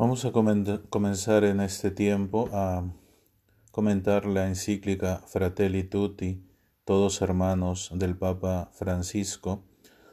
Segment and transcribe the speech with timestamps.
[0.00, 2.84] Vamos a comenzar en este tiempo a
[3.72, 6.40] comentar la encíclica Fratelli Tutti,
[6.84, 9.64] todos hermanos del Papa Francisco,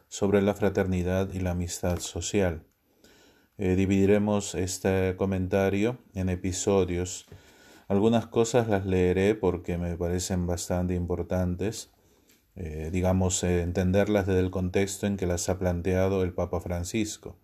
[0.08, 2.64] sobre la fraternidad y la amistad social.
[3.60, 7.28] Eh, dividiremos este comentario en episodios.
[7.88, 11.92] Algunas cosas las leeré porque me parecen bastante importantes,
[12.56, 17.38] eh, digamos, eh, entenderlas desde el contexto en que las ha planteado el Papa Francisco.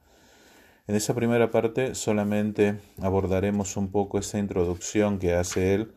[0.87, 5.93] En esa primera parte solamente abordaremos un poco esa introducción que hace él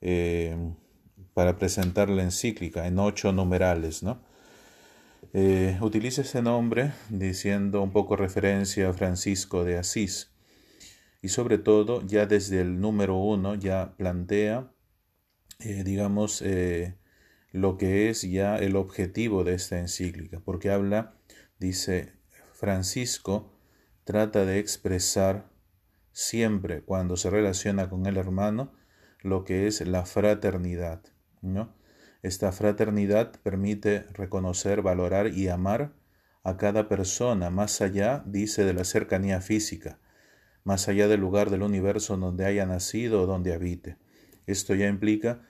[0.00, 0.56] eh,
[1.34, 4.02] para presentar la encíclica en ocho numerales.
[4.02, 4.22] ¿no?
[5.34, 10.32] Eh, utiliza ese nombre diciendo un poco referencia a Francisco de Asís
[11.20, 14.72] y sobre todo ya desde el número uno ya plantea,
[15.60, 16.42] eh, digamos,
[17.52, 21.16] lo que es ya el objetivo de esta encíclica, porque habla,
[21.58, 22.12] dice
[22.54, 23.55] Francisco,
[24.06, 25.50] trata de expresar
[26.12, 28.72] siempre cuando se relaciona con el hermano
[29.20, 31.02] lo que es la fraternidad,
[31.42, 31.74] ¿no?
[32.22, 35.92] Esta fraternidad permite reconocer, valorar y amar
[36.44, 39.98] a cada persona más allá, dice, de la cercanía física,
[40.62, 43.96] más allá del lugar del universo donde haya nacido o donde habite.
[44.46, 45.42] Esto ya implica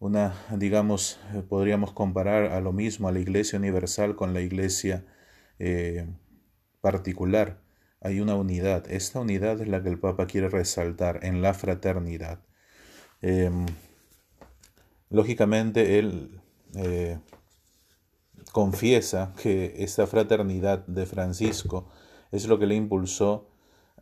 [0.00, 5.06] una, digamos, podríamos comparar a lo mismo a la Iglesia Universal con la Iglesia
[5.60, 6.08] eh,
[6.80, 7.63] particular
[8.04, 8.84] hay una unidad.
[8.90, 12.38] Esta unidad es la que el Papa quiere resaltar en la fraternidad.
[13.22, 13.64] Em,
[15.08, 16.40] lógicamente, él
[16.76, 17.18] eh,
[18.52, 21.88] confiesa que esta fraternidad de Francisco
[22.30, 23.48] es lo que le impulsó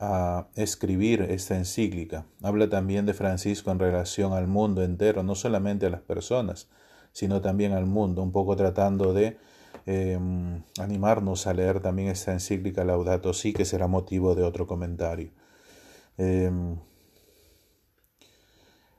[0.01, 2.27] a escribir esta encíclica.
[2.43, 6.69] Habla también de Francisco en relación al mundo entero, no solamente a las personas,
[7.13, 9.39] sino también al mundo, un poco tratando de
[9.85, 15.33] Em, animarnos a leer también esta encíclica Laudato Si, que será motivo de otro comentario.
[16.19, 16.79] Em,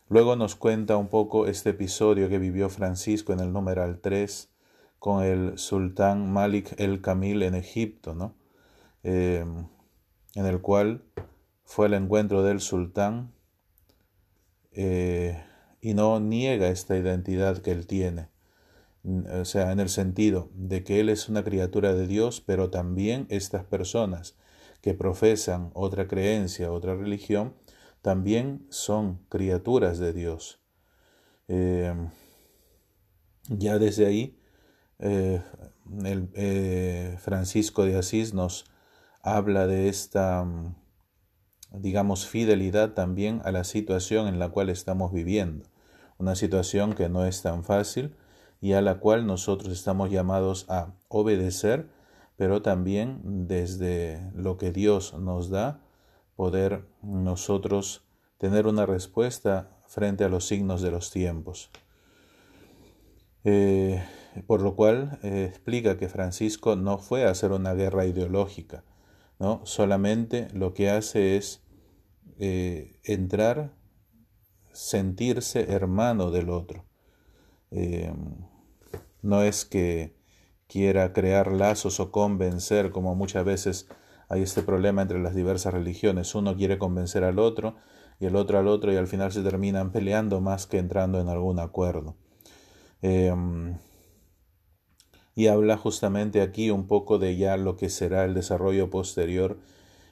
[0.10, 4.50] luego nos cuenta un poco este episodio que vivió Francisco en el numeral 3
[5.00, 8.36] con el sultán Malik el Kamil en Egipto, ¿no?
[9.04, 9.68] Em,
[10.36, 11.04] en el cual
[11.66, 13.34] fue el encuentro del sultán
[14.72, 15.44] eh,
[15.82, 18.33] y no niega esta identidad que él tiene
[19.04, 23.28] o sea, en el sentido de que Él es una criatura de Dios, pero también
[23.30, 24.38] estas personas
[24.82, 27.56] que profesan otra creencia, otra religión,
[28.02, 30.62] también son criaturas de Dios.
[31.48, 32.10] Em,
[33.50, 34.40] ya desde ahí,
[35.00, 35.42] eh,
[36.04, 38.66] el, eh, Francisco de Asís nos
[39.22, 40.46] habla de esta,
[41.72, 45.66] digamos, fidelidad también a la situación en la cual estamos viviendo.
[46.18, 48.16] Una situación que no es tan fácil,
[48.64, 51.90] y a la cual nosotros estamos llamados a obedecer,
[52.38, 55.82] pero también desde lo que Dios nos da,
[56.38, 58.06] poder nosotros
[58.38, 61.72] tener una respuesta frente a los signos de los tiempos.
[63.44, 64.02] Eh,
[64.48, 68.86] por lo cual eh, explica que Francisco no fue a hacer una guerra ideológica,
[69.40, 69.60] ¿no?
[69.66, 71.62] solamente lo que hace es
[72.40, 73.74] eh, entrar,
[74.72, 76.86] sentirse hermano del otro.
[79.24, 80.16] No es que
[80.68, 83.88] quiera crear lazos o convencer, como muchas veces
[84.30, 86.36] hay este problema entre las diversas religiones.
[86.36, 87.76] Uno quiere convencer al otro
[88.20, 91.30] y el otro al otro y al final se terminan peleando más que entrando en
[91.30, 92.16] algún acuerdo.
[93.02, 93.78] Em,
[95.36, 99.60] y habla justamente aquí un poco de ya lo que será el desarrollo posterior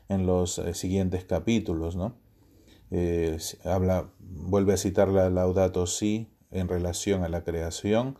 [0.10, 2.16] en los eh, siguientes capítulos, ¿no?
[2.92, 8.18] Eh, habla, vuelve a citar la Laudato Si en relación a la creación,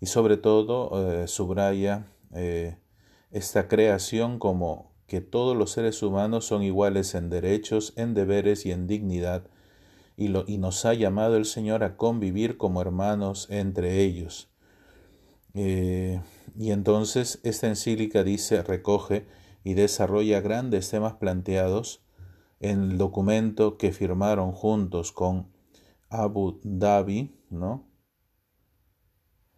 [0.00, 2.76] y sobre todo eh, subraya eh,
[3.30, 8.72] esta creación como que todos los seres humanos son iguales en derechos, en deberes y
[8.72, 9.44] en dignidad,
[10.16, 14.48] y, lo, y nos ha llamado el Señor a convivir como hermanos entre ellos.
[15.54, 16.20] Eh,
[16.56, 19.26] y entonces esta encíclica dice, recoge
[19.64, 22.02] y desarrolla grandes temas planteados
[22.60, 25.48] en el documento que firmaron juntos con
[26.08, 27.89] Abu Dhabi, ¿no?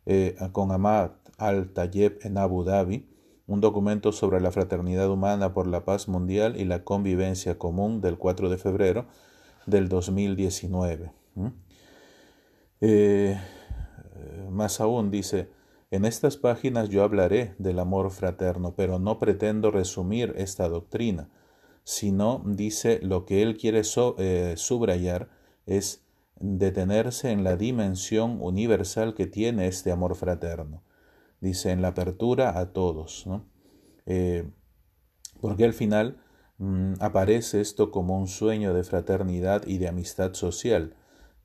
[0.05, 3.09] Eh, con Ahmad al-Tayeb en Abu Dhabi,
[3.47, 8.19] un documento sobre la fraternidad humana por la paz mundial y la convivencia común del
[8.19, 9.07] 4 de febrero
[9.67, 11.13] del 2019.
[12.81, 13.39] Eh,
[14.51, 15.51] más aún dice,
[15.91, 21.29] en estas páginas yo hablaré del amor fraterno, pero no pretendo resumir esta doctrina,
[21.85, 23.83] sino, dice, lo que él quiere
[24.19, 25.29] eh, subrayar
[25.67, 26.03] es
[26.41, 30.83] detenerse en la dimensión universal que tiene este amor fraterno.
[31.41, 33.27] Dice, en la apertura a todos.
[34.07, 34.51] Eh,
[35.41, 36.19] porque al final
[36.59, 40.95] mm, aparece esto como un sueño de fraternidad y de amistad social,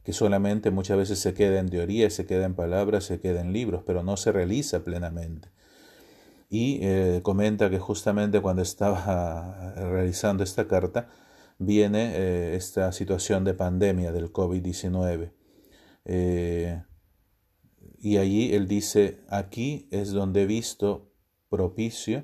[0.04, 3.54] que solamente muchas veces se queda en teoría, se queda en palabras, se queda en
[3.54, 5.50] libros, pero no se realiza plenamente.
[6.50, 11.10] Y eh, comenta que justamente cuando estaba realizando esta carta,
[11.60, 15.32] viene eh, esta situación de pandemia del COVID-19.
[16.06, 16.84] Eh,
[18.00, 21.12] y allí él dice, aquí es donde he visto
[21.50, 22.24] propicio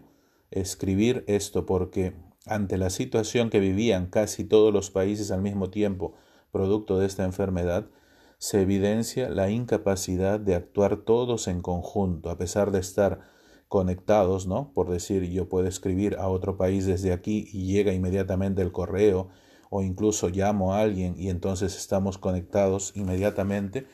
[0.51, 2.13] escribir esto, porque
[2.45, 6.13] ante la situación que vivían casi todos los países al mismo tiempo,
[6.51, 7.89] producto de esta enfermedad,
[8.37, 13.32] se evidencia la incapacidad de actuar todos en conjunto, a pesar de estar
[13.73, 14.71] conectados, ¿no?
[14.71, 19.29] Por decir, yo puedo escribir a otro país desde aquí y llega inmediatamente el correo,
[19.71, 23.87] o incluso llamo a alguien y entonces estamos conectados inmediatamente,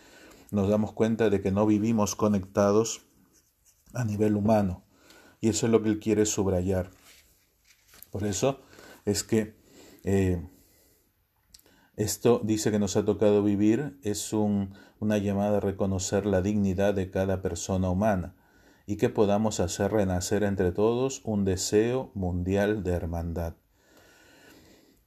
[0.51, 3.05] nos damos cuenta de que no vivimos conectados
[3.93, 4.83] a nivel humano.
[5.39, 6.91] Y eso es lo que él quiere subrayar.
[8.11, 8.59] Por eso
[9.05, 9.55] es que
[10.03, 10.45] eh,
[11.95, 17.09] esto dice que nos ha tocado vivir, es una llamada a reconocer la dignidad de
[17.09, 18.35] cada persona humana
[18.89, 23.53] y que podamos hacer renacer entre todos un deseo mundial de hermandad.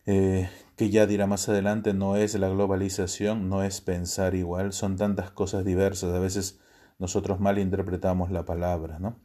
[0.06, 4.96] Eh, que ya dirá más adelante, no es la globalización, no es pensar igual, son
[4.96, 6.61] tantas cosas diversas, a veces
[7.00, 9.19] nosotros mal interpretamos la palabra, ¿no?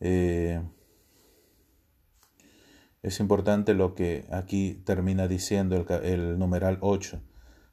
[0.00, 0.60] Eh,
[3.02, 7.22] es importante lo que aquí termina diciendo el, el numeral 8.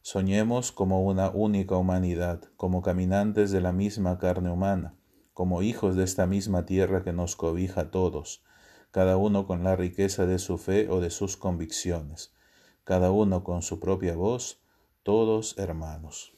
[0.04, 4.94] Soñemos como una única humanidad, como caminantes de la misma carne humana
[5.34, 8.44] como hijos de esta misma tierra que nos cobija a todos,
[8.92, 12.34] cada uno con la riqueza de su fe o de sus convicciones,
[12.84, 14.62] cada uno con su propia voz,
[15.02, 16.34] todos hermanos.